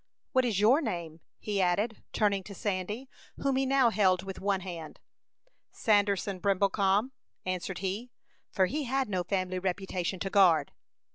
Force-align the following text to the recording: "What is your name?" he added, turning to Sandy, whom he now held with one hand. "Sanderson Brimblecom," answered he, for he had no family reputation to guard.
"What 0.31 0.45
is 0.45 0.59
your 0.59 0.81
name?" 0.81 1.19
he 1.37 1.61
added, 1.61 2.03
turning 2.11 2.41
to 2.45 2.55
Sandy, 2.55 3.07
whom 3.37 3.55
he 3.55 3.67
now 3.67 3.91
held 3.91 4.23
with 4.23 4.39
one 4.41 4.61
hand. 4.61 4.99
"Sanderson 5.69 6.39
Brimblecom," 6.39 7.11
answered 7.45 7.77
he, 7.85 8.09
for 8.49 8.65
he 8.65 8.85
had 8.85 9.07
no 9.09 9.23
family 9.23 9.59
reputation 9.59 10.19
to 10.21 10.31
guard. 10.31 10.71